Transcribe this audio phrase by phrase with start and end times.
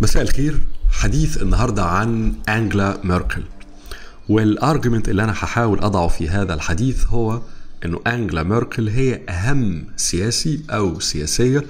[0.00, 0.60] مساء الخير.
[0.90, 3.42] حديث النهارده عن انجلا ميركل
[4.28, 7.42] والارجيومنت اللي أنا هحاول أضعه في هذا الحديث هو
[7.84, 11.64] إنه انجلا ميركل هي أهم سياسي أو سياسية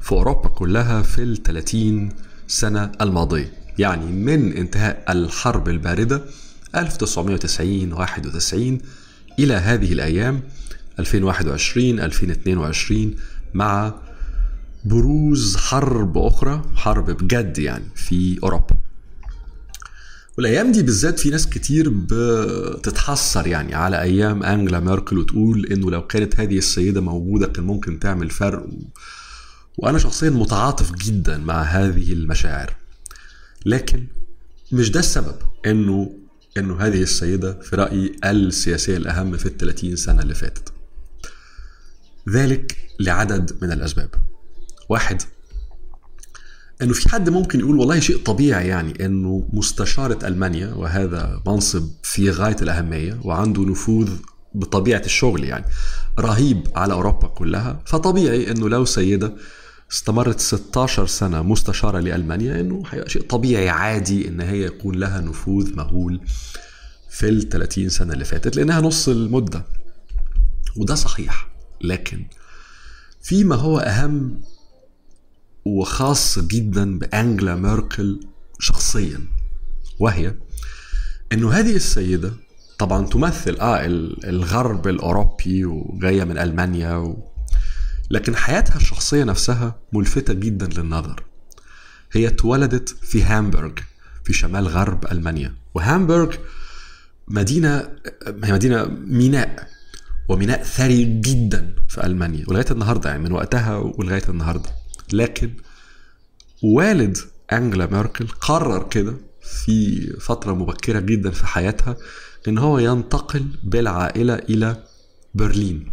[0.00, 2.08] في أوروبا كلها في ال 30
[2.46, 3.52] سنة الماضية.
[3.78, 6.22] يعني من انتهاء الحرب الباردة
[6.76, 8.78] 1990 91
[9.38, 10.40] إلى هذه الأيام
[10.98, 13.14] 2021 2022
[13.54, 13.94] مع
[14.84, 18.76] بروز حرب أخرى حرب بجد يعني في أوروبا.
[20.38, 26.06] والأيام دي بالذات في ناس كتير بتتحسر يعني على أيام أنجلا ميركل وتقول إنه لو
[26.06, 28.62] كانت هذه السيدة موجودة كان ممكن تعمل فرق.
[28.62, 28.78] و...
[29.78, 32.76] وأنا شخصيا متعاطف جدا مع هذه المشاعر.
[33.66, 34.06] لكن
[34.72, 35.36] مش ده السبب
[35.66, 36.14] إنه
[36.56, 40.72] إنه هذه السيدة في رأيي السياسية الأهم في ال 30 سنة اللي فاتت.
[42.28, 44.31] ذلك لعدد من الأسباب.
[44.88, 45.22] واحد
[46.82, 52.30] إنه في حد ممكن يقول والله شيء طبيعي يعني إنه مستشارة ألمانيا وهذا منصب في
[52.30, 54.10] غاية الأهمية وعنده نفوذ
[54.54, 55.64] بطبيعة الشغل يعني
[56.20, 59.34] رهيب على أوروبا كلها فطبيعي إنه لو سيدة
[59.92, 65.76] استمرت 16 سنة مستشارة لألمانيا إنه هيبقى شيء طبيعي عادي إن هي يكون لها نفوذ
[65.76, 66.20] مهول
[67.10, 69.64] في ال 30 سنة اللي فاتت لأنها نص المدة.
[70.76, 71.48] وده صحيح
[71.80, 72.24] لكن
[73.22, 74.40] فيما هو أهم
[75.64, 78.20] وخاص جدا بأنجلا ميركل
[78.58, 79.20] شخصيا
[79.98, 80.34] وهي
[81.32, 82.32] إنه هذه السيدة
[82.78, 83.86] طبعا تمثل آه
[84.24, 87.32] الغرب الأوروبي وجاية من ألمانيا و...
[88.10, 91.22] لكن حياتها الشخصية نفسها ملفتة جدا للنظر.
[92.12, 93.72] هي اتولدت في هامبورغ
[94.24, 96.34] في شمال غرب ألمانيا وهامبورغ
[97.28, 97.88] مدينة
[98.44, 99.68] هي مدينة ميناء
[100.28, 104.70] وميناء ثري جدا في ألمانيا ولغاية النهارده يعني من وقتها ولغاية النهارده.
[105.14, 105.50] لكن
[106.62, 107.18] والد
[107.52, 111.96] أنجلا ميركل قرر كده في فترة مبكرة جدا في حياتها
[112.48, 114.84] إن هو ينتقل بالعائلة إلى
[115.34, 115.92] برلين.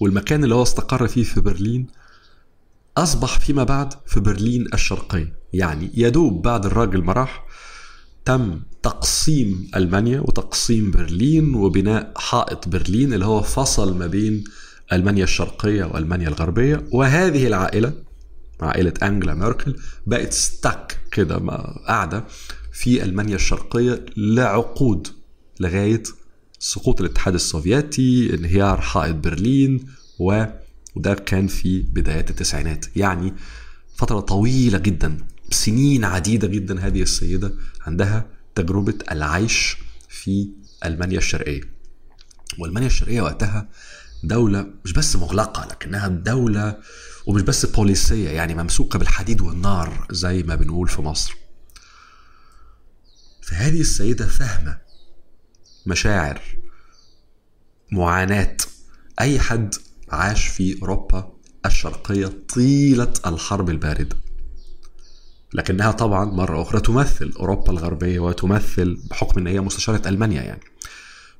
[0.00, 1.86] والمكان اللي هو استقر فيه في برلين
[2.96, 7.46] أصبح فيما بعد في برلين الشرقية يعني يدوب بعد الراجل ما راح
[8.24, 14.44] تم تقسيم ألمانيا وتقسيم برلين وبناء حائط برلين اللي هو فصل ما بين
[14.92, 17.92] ألمانيا الشرقية وألمانيا الغربية وهذه العائلة
[18.60, 19.76] عائلة أنجلا ميركل
[20.06, 21.36] بقت stuck كده
[21.88, 22.24] قاعدة
[22.72, 25.08] في ألمانيا الشرقية لعقود
[25.60, 26.02] لغاية
[26.58, 29.86] سقوط الاتحاد السوفيتي انهيار حائط برلين
[30.18, 32.86] وده كان في بدايات التسعينات.
[32.96, 33.34] يعني
[33.94, 35.18] فترة طويلة جدا
[35.50, 37.52] سنين عديدة جدا هذه السيدة
[37.86, 39.76] عندها تجربة العيش
[40.08, 40.48] في
[40.84, 41.60] ألمانيا الشرقية.
[42.58, 43.68] وألمانيا الشرقية وقتها
[44.22, 46.78] دولة مش بس مغلقة لكنها دولة
[47.26, 51.36] ومش بس بوليسية يعني ممسوكة بالحديد والنار زي ما بنقول في مصر.
[53.42, 54.78] فهذه السيدة فاهمة
[55.86, 56.40] مشاعر
[57.92, 58.56] معاناة
[59.20, 59.74] أي حد
[60.10, 61.32] عاش في أوروبا
[61.66, 64.16] الشرقية طيلة الحرب الباردة.
[65.54, 70.62] لكنها طبعا مرة أخرى تمثل أوروبا الغربية وتمثل بحكم أن هي مستشارة ألمانيا يعني.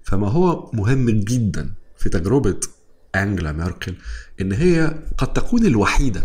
[0.05, 2.61] فما هو مهم جدا في تجربة
[3.15, 3.95] أنجلا ميركل
[4.41, 6.25] إن هي قد تكون الوحيدة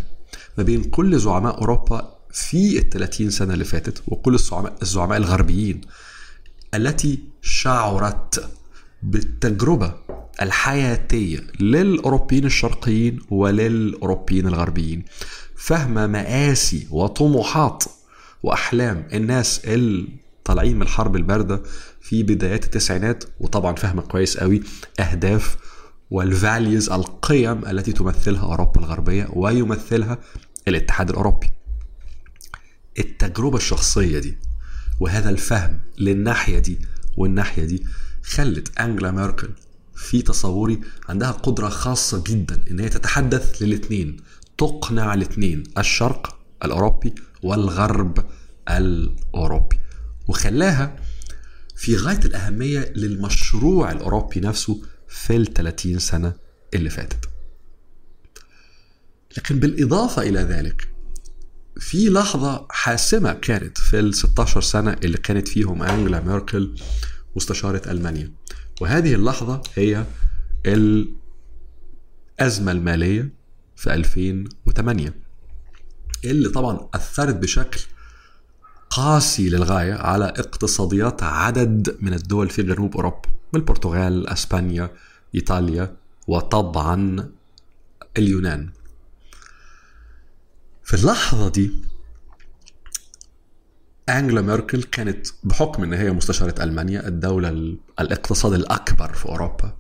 [0.58, 5.82] ما بين كل زعماء أوروبا في ال 30 سنة اللي فاتت وكل الزعماء, الزعماء الغربيين
[6.74, 8.50] التي شعرت
[9.04, 9.94] بالتجربة
[10.42, 15.06] الحياتية للأوروبيين الشرقيين وللأوروبيين الغربيين.
[15.56, 17.84] فهم مآسي وطموحات
[18.44, 20.08] وأحلام الناس اللي
[20.48, 21.64] طالعين من الحرب الباردة
[22.02, 24.62] في بدايات التسعينات وطبعا فاهمة كويس قوي
[25.00, 25.58] أهداف
[26.12, 30.18] والفاليوز القيم التي تمثلها أوروبا الغربية ويمثلها
[30.68, 31.52] الاتحاد الأوروبي.
[33.00, 34.38] التجربة الشخصية دي
[35.00, 36.80] وهذا الفهم للناحية دي
[37.18, 37.84] والناحية دي
[38.24, 39.50] خلت أنجلا ميركل
[39.96, 40.80] في تصوري
[41.10, 44.18] عندها قدرة خاصة جدا إن هي تتحدث للاثنين
[44.58, 48.26] تقنع الاثنين الشرق الأوروبي والغرب
[48.70, 49.77] الأوروبي.
[50.28, 50.96] وخلاها
[51.76, 56.34] في غاية الأهمية للمشروع الأوروبي نفسه في ال 30 سنة
[56.74, 57.30] اللي فاتت.
[59.38, 60.88] لكن بالإضافة إلى ذلك
[61.80, 66.76] في لحظة حاسمة كانت في ال 16 سنة اللي كانت فيهم أنجلا ميركل
[67.36, 68.32] مستشارة ألمانيا.
[68.82, 70.06] وهذه اللحظة هي
[70.66, 71.12] الأزمة
[72.72, 73.34] المالية
[73.76, 75.14] في 2008
[76.26, 77.80] اللي طبعا أثرت بشكل
[78.90, 83.22] قاسي للغاية على اقتصاديات عدد من الدول في جنوب أوروبا
[83.56, 84.90] البرتغال أسبانيا
[85.36, 85.96] إيطاليا
[86.28, 87.30] وطبعا
[88.18, 88.70] اليونان.
[90.84, 91.72] في اللحظة دي
[94.10, 99.74] أنجلا ميركل كانت بحكم أن هي مستشارة ألمانيا الدولة الاقتصاد الأكبر في أوروبا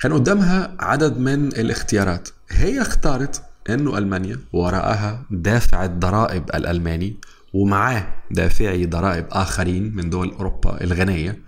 [0.00, 2.28] كان قدامها عدد من الاختيارات.
[2.50, 7.16] هي اختارت أنه ألمانيا وراءها دافع الضرائب الألماني
[7.56, 11.38] ومعاه دافعي ضرائب آخرين من دول أوروبا الغنية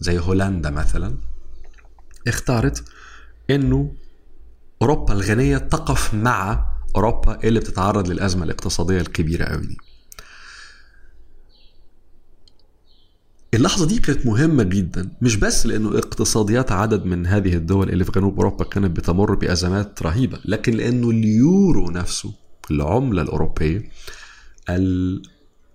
[0.00, 1.14] زي هولندا مثلا
[2.28, 2.84] اختارت
[3.50, 3.92] أنه
[4.82, 6.66] أوروبا الغنية تقف مع
[6.96, 9.76] أوروبا اللي بتتعرض للأزمة الاقتصادية الكبيرة قوي دي.
[13.54, 18.12] اللحظة دي كانت مهمة جدا مش بس لأنه اقتصاديات عدد من هذه الدول اللي في
[18.12, 22.32] جنوب أوروبا كانت بتمر بأزمات رهيبة لكن لأنه اليورو نفسه
[22.70, 23.90] العملة الأوروبية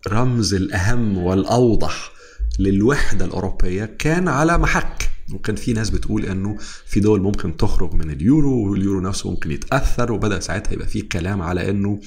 [0.07, 2.11] الرمز الأهم والأوضح
[2.59, 5.09] للوحدة الأوروبية كان على محك.
[5.33, 10.11] وكان في ناس بتقول إنه في دول ممكن تخرج من اليورو واليورو نفسه ممكن يتأثر
[10.11, 11.99] وبدأ ساعتها يبقى في كلام على إنه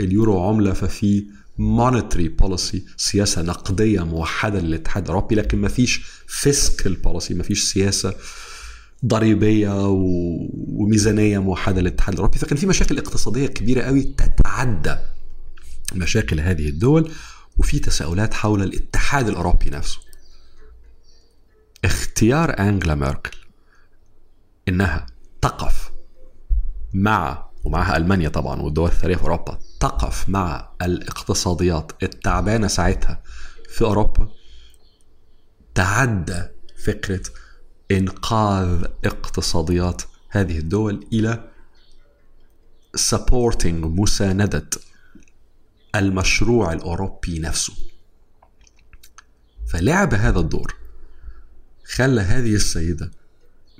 [0.00, 1.24] اليورو عملة ففي
[1.58, 8.14] monetary policy سياسة نقدية موحدة للاتحاد الأوروبي لكن ما فيش fiscal policy ما فيش سياسة
[9.06, 12.38] ضريبية وميزانية موحدة للاتحاد الأوروبي.
[12.38, 14.96] فكان في مشاكل اقتصادية كبيرة قوي تتعدى
[15.94, 17.10] مشاكل هذه الدول.
[17.58, 19.98] وفي تساؤلات حول الاتحاد الأوروبي نفسه.
[21.84, 23.38] اختيار أنجلا ميركل
[24.68, 25.06] إنها
[25.42, 25.90] تقف
[26.94, 33.22] مع ومعها ألمانيا طبعا والدول الثانية في أوروبا تقف مع الاقتصاديات التعبانة ساعتها
[33.68, 34.28] في أوروبا
[35.74, 36.42] تعدى
[36.84, 37.20] فكرة
[37.90, 41.48] إنقاذ اقتصاديات هذه الدول إلى
[42.96, 44.70] supporting مساندة
[45.98, 47.72] المشروع الأوروبي نفسه.
[49.66, 50.74] فلعب هذا الدور.
[51.84, 53.10] خلى هذه السيدة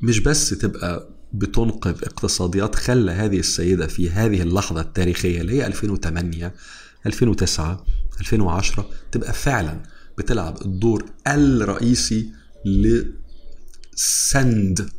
[0.03, 6.55] مش بس تبقى بتنقذ اقتصاديات خلى هذه السيدة في هذه اللحظة التاريخية اللي هي 2008
[7.07, 7.85] 2009
[8.21, 9.83] 2010 تبقى فعلا
[10.19, 12.33] بتلعب الدور الرئيسي
[13.95, 14.91] لسند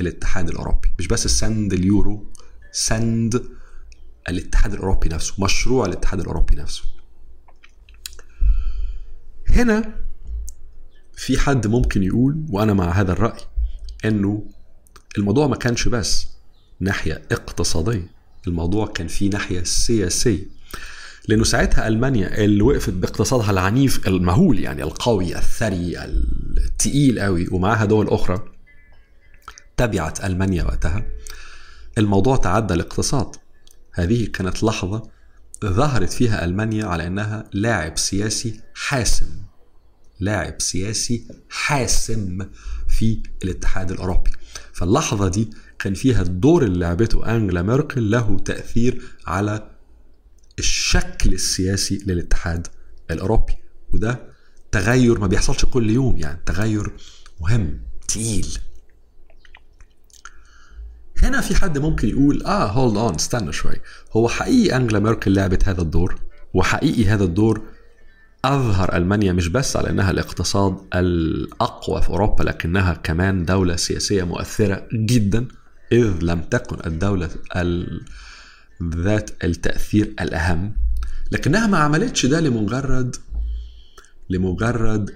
[0.00, 0.88] الاتحاد الأوروبي.
[0.98, 2.32] مش بس سند اليورو
[2.72, 3.57] سند
[4.28, 6.82] الاتحاد الأوروبي نفسه مشروع الاتحاد الأوروبي نفسه.
[9.48, 9.94] هنا
[11.16, 13.40] في حد ممكن يقول وأنا مع هذا الرأي
[14.04, 14.46] إنه
[15.18, 16.26] الموضوع ما كانش بس
[16.80, 18.10] ناحية اقتصادية
[18.46, 20.44] الموضوع كان فيه ناحية سياسية.
[21.28, 28.08] لأنه ساعتها ألمانيا اللي وقفت باقتصادها العنيف المهول يعني القوي الثري التقيل قوي ومعاها دول
[28.08, 28.44] أخرى
[29.76, 31.06] تبعت ألمانيا وقتها.
[31.98, 33.36] الموضوع تعدى الاقتصاد.
[33.98, 35.10] هذه كانت لحظة
[35.64, 39.26] ظهرت فيها ألمانيا على أنها لاعب سياسي حاسم.
[40.20, 42.46] لاعب سياسي حاسم
[42.88, 44.30] في الاتحاد الأوروبي.
[44.72, 49.70] فاللحظة دي كان فيها الدور اللي لعبته أنجلا ميركل له تأثير على
[50.58, 52.66] الشكل السياسي للاتحاد
[53.10, 53.54] الأوروبي.
[53.92, 54.22] وده
[54.72, 56.92] تغير ما بيحصلش كل يوم يعني تغير
[57.40, 58.58] مهم تقيل.
[61.28, 63.76] هنا في حد ممكن يقول آه hold on استنى شوي.
[64.16, 66.20] هو حقيقي أنجلا ميركل لعبت هذا الدور؟
[66.54, 67.62] وحقيقي هذا الدور
[68.44, 74.88] أظهر ألمانيا مش بس على أنها الاقتصاد الأقوى في أوروبا لكنها كمان دولة سياسية مؤثرة
[74.92, 75.48] جدا
[75.92, 77.30] إذ لم تكن الدولة
[78.82, 80.74] ذات التأثير الأهم.
[81.30, 83.16] لكنها ما عملتش ده لمجرد
[84.30, 85.10] لمجرد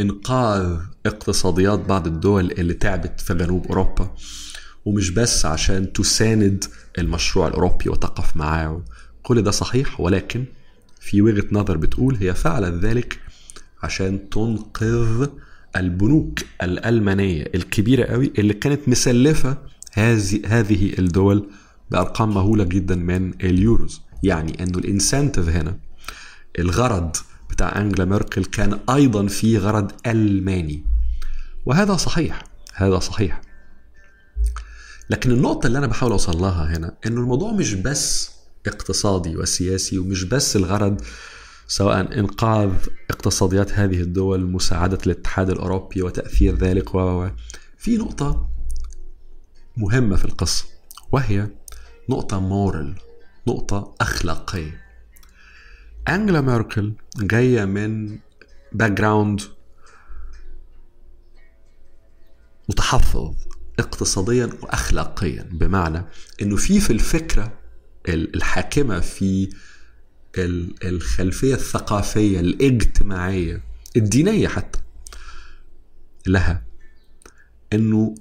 [0.00, 0.76] إنقاذ
[1.06, 4.14] اقتصاديات بعض الدول اللي تعبت في جنوب أوروبا
[4.84, 6.64] ومش بس عشان تساند
[6.98, 8.84] المشروع الأوروبي وتقف معاه.
[9.22, 10.44] كل ده صحيح ولكن
[11.00, 13.20] في وجهة نظر بتقول هي فعلت ذلك
[13.82, 15.26] عشان تنقذ
[15.76, 19.58] البنوك الألمانية الكبيرة قوي اللي كانت مسلفة
[19.92, 21.50] هذه هذه الدول
[21.90, 24.00] بأرقام مهولة جدا من اليوروز.
[24.22, 25.78] يعني أنه الانسنتيف هنا
[26.58, 27.16] الغرض
[27.50, 30.84] بتاع أنجلا ميركل كان أيضا في غرض ألماني.
[31.66, 33.40] وهذا صحيح هذا صحيح.
[35.10, 38.30] لكن النقطة اللي أنا بحاول أوصل لها هنا إنه الموضوع مش بس
[38.66, 41.00] اقتصادي وسياسي ومش بس الغرض
[41.68, 42.70] سواء إنقاذ
[43.10, 47.28] اقتصاديات هذه الدول مساعدة الاتحاد الأوروبي وتأثير ذلك و
[47.78, 48.48] في نقطة
[49.76, 50.64] مهمة في القصة
[51.12, 51.48] وهي
[52.08, 52.94] نقطة moral
[53.46, 54.79] نقطة أخلاقية.
[56.08, 58.18] انجلا ميركل جاية من
[58.72, 59.40] background
[62.68, 63.34] متحفظ
[63.78, 66.04] اقتصاديا واخلاقيا بمعنى
[66.42, 67.52] إنه في في الفكرة
[68.08, 69.50] الحاكمة في
[70.84, 73.62] الخلفية الثقافية الاجتماعية
[73.96, 74.78] الدينية حتى
[76.26, 76.62] لها
[77.72, 78.14] إنه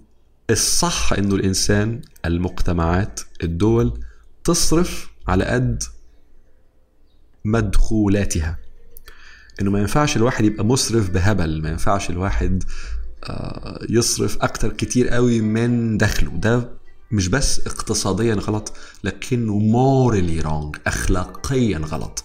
[0.50, 4.04] الصح إنه الإنسان المجتمعات الدول
[4.44, 5.84] تصرف على قد
[7.46, 8.58] مدخولاتها.
[9.62, 12.64] إنه ما ينفعش الواحد يبقى مسرف بهبل ما ينفعش الواحد
[13.24, 16.32] آه، يصرف أكتر كتير قوي من دخله.
[16.32, 16.70] ده
[17.12, 22.24] مش بس اقتصاديا غلط لكنه مورالي رونج اخلاقيا غلط.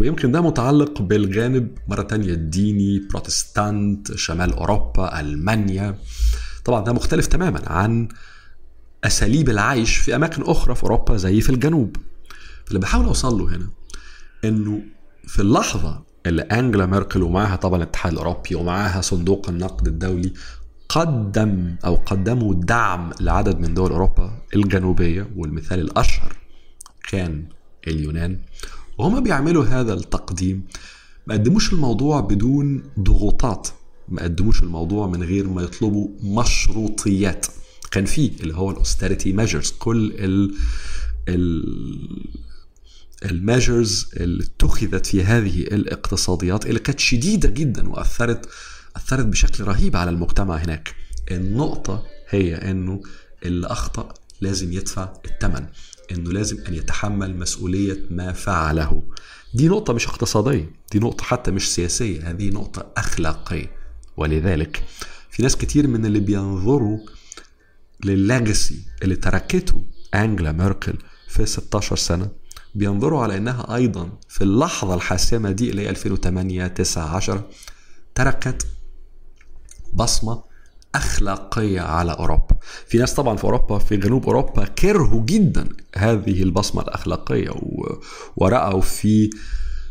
[0.00, 5.98] ويمكن ده متعلق بالجانب مرة تانية الديني بروتستانت شمال أوروبا ألمانيا.
[6.64, 8.08] طبعا ده مختلف تماما عن
[9.04, 11.96] أساليب العيش في أماكن أخرى في أوروبا زي في الجنوب.
[12.68, 13.68] اللي بحاول أوصل له هنا
[14.44, 14.82] إنه
[15.26, 20.32] في اللحظة اللي أنجلا ميركل ومعها طبعا الاتحاد الأوروبي ومعها صندوق النقد الدولي
[20.88, 26.36] قدم أو قدموا دعم لعدد من دول أوروبا الجنوبية والمثال الأشهر
[27.08, 27.44] كان
[27.88, 28.38] اليونان
[28.98, 30.64] وهما بيعملوا هذا التقديم
[31.26, 33.68] ما قدموش الموضوع بدون ضغوطات
[34.08, 37.46] ما قدموش الموضوع من غير ما يطلبوا مشروطيات.
[37.90, 40.54] كان في اللي هو ال austerity measures كل ال
[41.28, 41.64] ال
[43.24, 48.48] ال measures اللي اتخذت في هذه الاقتصاديات اللي كانت شديدة جدا واثرت
[48.96, 50.94] أثرت بشكل رهيب على المجتمع هناك.
[51.30, 53.02] النقطة هي إنه
[53.44, 55.66] اللي أخطأ لازم يدفع الثمن
[56.12, 59.02] إنه لازم أن يتحمل مسؤولية ما فعله.
[59.54, 63.70] دي نقطة مش اقتصادية دي نقطة حتى مش سياسية هذه نقطة أخلاقية.
[64.16, 64.82] ولذلك
[65.30, 66.98] في ناس كتير من اللي بينظروا
[68.04, 69.82] لللاجسي اللي تركته
[70.14, 70.94] أنجلا ميركل
[71.28, 72.28] في 16 سنة
[72.74, 77.48] بينظروا على إنها أيضا في اللحظة الحاسمة دي اللي هي 2008 9 10
[78.14, 78.66] تركت
[79.92, 80.42] بصمة
[80.94, 86.82] أخلاقية على أوروبا في ناس طبعا في أوروبا في جنوب أوروبا كرهوا جدا هذه البصمة
[86.82, 87.50] الأخلاقية.
[88.36, 89.30] ورأوا في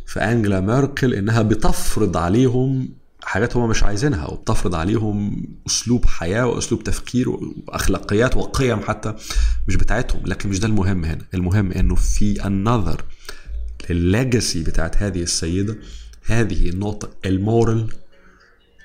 [0.05, 2.89] في أنجلا ميركل إنها بتفرض عليهم
[3.23, 9.15] حاجات هم مش عايزينها وبتفرض عليهم أسلوب حياة وأسلوب تفكير وأخلاقيات وقيم حتى
[9.67, 11.25] مش بتاعتهم لكن مش ده المهم هنا.
[11.33, 13.03] المهم إنه في النظر
[13.89, 15.77] للليجاسي بتاعت هذه السيدة
[16.25, 17.93] هذه النقطة المورال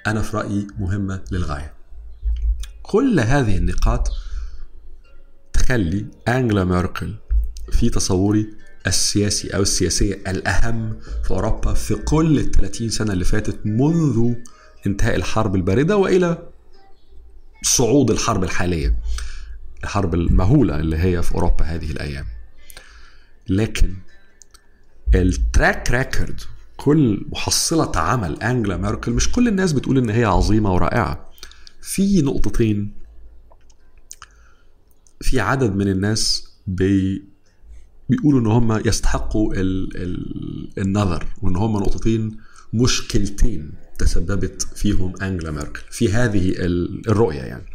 [0.07, 1.73] أنا في رأيي مهمة للغاية.
[2.83, 4.09] كل هذه النقاط
[5.53, 7.15] تخلي انجلا ميركل
[7.73, 8.47] في تصوري
[8.87, 14.35] السياسي أو السياسية الأهم في أوروبا في كل ال 30 سنة اللي فاتت منذ
[14.87, 16.49] انتهاء الحرب الباردة وإلى
[17.63, 18.99] صعود الحرب الحالية
[19.85, 22.27] الحرب المهولة اللي هي في أوروبا هذه الأيام.
[23.49, 23.95] لكن
[25.15, 26.41] ال track record
[26.77, 31.31] كل محصلة عمل أنجلا ميركل مش كل الناس بتقول إن هي عظيمة ورائعة.
[31.81, 32.93] في نقطتين
[35.21, 37.25] في عدد من الناس بي
[38.09, 42.37] بيقولوا ان هم يستحقوا ال ال النظر وان هم نقطتين
[42.73, 46.55] مشكلتين تسببت فيهم أنجلا ميركل في هذه
[47.09, 47.67] الرؤية يعني.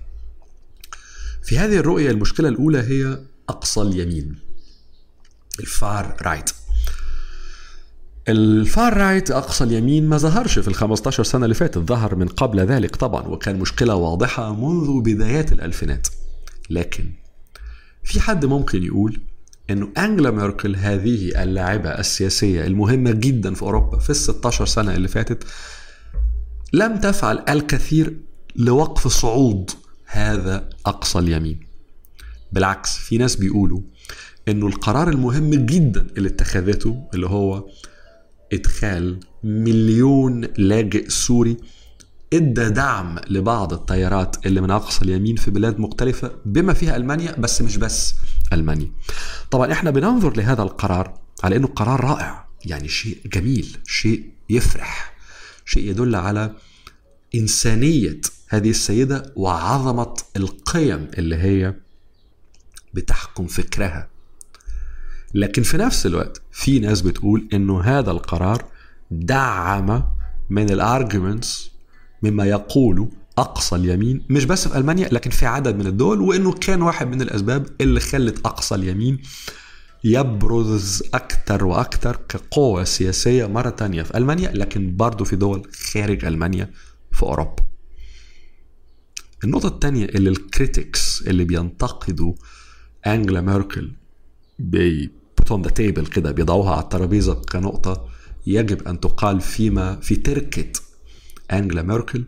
[1.44, 3.20] في هذه الرؤية المشكلة الأولى هي
[3.50, 4.36] أقصى اليمين
[5.60, 6.50] ال far right.
[8.30, 12.28] ال far right أقصى اليمين ما ظهرش في ال 15 سنة اللي فاتت ظهر من
[12.28, 16.08] قبل ذلك طبعا وكان مشكلة واضحة منذ بدايات الألفينات.
[16.70, 17.12] لكن
[18.04, 19.22] في حد ممكن يقول
[19.72, 25.08] إنه أنجلا ميركل هذه اللاعبة السياسية المهمة جدا في أوروبا في ال 16 سنة اللي
[25.08, 25.44] فاتت
[26.74, 28.18] لم تفعل الكثير
[28.56, 29.72] لوقف صعود
[30.06, 31.60] هذا أقصى اليمين.
[32.52, 33.82] بالعكس في ناس بيقولوا
[34.48, 37.66] إنه القرار المهم جدا اللي اتخذته اللي هو
[38.54, 41.58] إدخال مليون لاجئ سوري
[42.34, 47.62] إدى دعم لبعض التيارات اللي من أقصى اليمين في بلاد مختلفة بما فيها ألمانيا بس
[47.62, 48.16] مش بس
[48.54, 48.92] ألمانيا.
[49.52, 55.14] طبعا إحنا بننظر لهذا القرار على إنه قرار رائع يعني شيء جميل شيء يفرح
[55.66, 56.56] شيء يدل على
[57.36, 61.76] إنسانية هذه السيدة وعظمة القيم اللي هي
[62.94, 64.10] بتحكم فكرها
[65.34, 68.66] لكن في نفس الوقت في ناس بتقول إنه هذا القرار
[69.12, 70.04] دعم
[70.50, 71.71] من الارجيومنتس
[72.24, 76.82] مما يقوله أقصى اليمين مش بس في ألمانيا لكن في عدد من الدول وإنه كان
[76.82, 79.22] واحد من الأسباب اللي خلت أقصى اليمين
[80.04, 86.70] يبرز أكثر وأكثر كقوة سياسية مرة تانية في ألمانيا لكن برضه في دول خارج ألمانيا
[87.12, 87.56] في أوروبا.
[89.44, 92.34] النقطة الثانية اللي ال critics اللي بينتقدوا
[93.08, 93.92] أنجلا ميركل
[94.60, 95.12] بي
[95.52, 98.08] on the table كده بيضعوها على الترابيزة كنقطة
[98.48, 100.81] يجب أن تقال فيما في تركة
[101.52, 102.26] أنجلا ميركل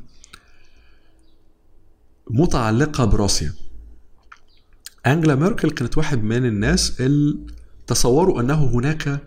[2.29, 3.53] متعلقة بروسيا
[5.05, 7.37] أنجلا ميركل كانت واحد من الناس اللي
[7.87, 9.21] تصوروا أنه هناك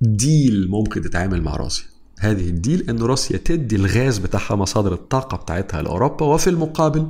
[0.00, 1.84] ديل ممكن تتعامل مع روسيا
[2.18, 7.06] هذه الديل أن روسيا تدي الغاز بتاعها مصادر الطاقة بتاعتها لأوروبا وفي المقابل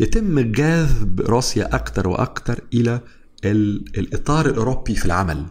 [0.00, 3.00] يتم جذب روسيا أكثر وأكثر إلى
[3.44, 5.46] الإطار الأوروبي في العمل.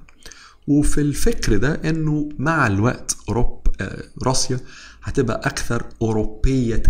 [0.68, 3.72] وفي الفكر ده أنه مع الوقت اوروبا
[4.24, 4.60] روسيا
[5.06, 6.84] هتبقى أكثر أوروبية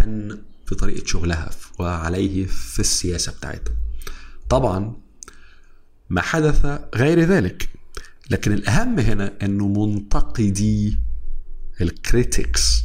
[0.66, 3.74] في طريقة شغلها وعليه في السياسة بتاعتها.
[4.50, 4.94] طبعا
[6.10, 7.70] ما حدث غير ذلك
[8.32, 11.00] لكن الأهم هنا إنه منتقدي
[11.82, 12.84] ال critics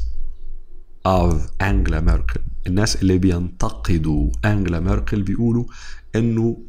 [1.06, 5.64] of انجلا ميركل الناس اللي بينتقدوا انجلا ميركل بيقولوا
[6.16, 6.62] إنه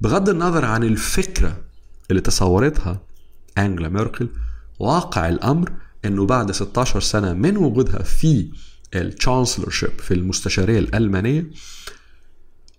[0.00, 1.64] بغض النظر عن الفكرة
[2.10, 3.02] اللي تصورتها
[3.58, 4.28] انجلا ميركل
[4.78, 5.72] واقع الأمر
[6.06, 8.48] إنه بعد 16 سنة من وجودها في
[8.94, 11.50] ال chancellorship في المستشارية الألمانية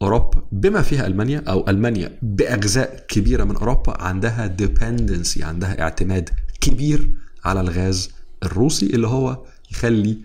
[0.01, 6.29] أوروبا بما فيها ألمانيا أو ألمانيا بأجزاء كبيرة من أوروبا عندها ديبندنسي عندها اعتماد
[6.61, 7.11] كبير
[7.45, 8.11] على الغاز
[8.43, 10.17] الروسي اللي هو يخلي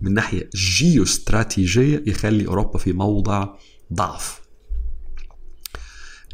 [0.00, 3.48] من ناحية جيوستراتيجيه يخلي أوروبا في موضع
[3.92, 4.40] ضعف.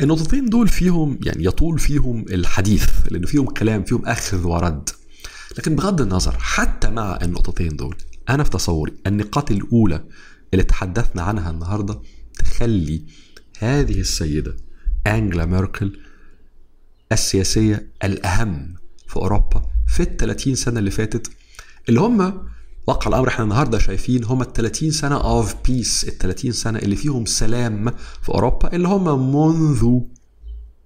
[0.01, 4.89] النقطتين دول فيهم يعني يطول فيهم الحديث لأن فيهم كلام فيهم أخذ ورد.
[5.59, 7.97] لكن بغض النظر حتى مع النقطتين دول
[8.29, 10.05] أنا في تصوري النقاط الأولى
[10.53, 12.01] اللي تحدثنا عنها النهارده
[12.39, 13.03] تخلي
[13.59, 14.57] هذه السيدة
[15.07, 15.99] أنجلا ميركل
[17.13, 18.75] السياسية الأهم
[19.07, 21.31] في أوروبا في ال 30 سنة اللي فاتت
[21.89, 22.47] اللي هم
[22.87, 26.97] واقع الأمر إحنا النهارده شايفين هم ال 30 سنة of peace ال 30 سنة اللي
[26.97, 27.91] فيهم سلام
[28.23, 30.01] في أوروبا اللي هم منذ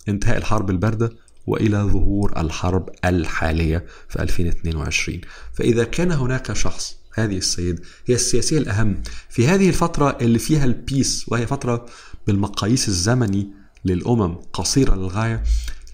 [0.09, 1.13] انتهاء الحرب الباردة
[1.47, 5.21] وإلى ظهور الحرب الحالية في 2022
[5.55, 11.25] فإذا كان هناك شخص هذه السيدة هي السياسية الأهم في هذه الفترة اللي فيها البيس
[11.29, 11.87] وهي فترة
[12.27, 13.49] بالمقاييس الزمني
[13.85, 15.43] للأمم قصيرة للغاية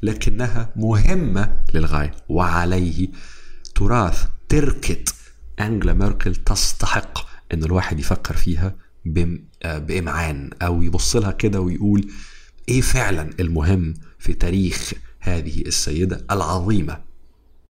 [0.02, 3.08] لكنها مهمة للغاية وعليه
[3.74, 5.04] تراث تركة
[5.60, 7.18] أنجلا ميركل تستحق
[7.54, 8.76] أن الواحد يفكر فيها
[9.64, 12.10] بإمعان أو يبص لها كده ويقول
[12.68, 14.92] إيه فعلا المهم في تاريخ
[15.24, 17.11] هذه السيدة العظيمة.